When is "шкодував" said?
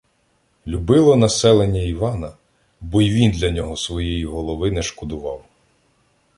4.83-5.45